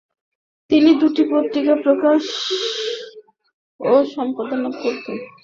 [0.69, 2.23] তিনি দুটি পত্রিকা প্রকাশ
[3.79, 5.17] ও সম্পাদনা করতেন।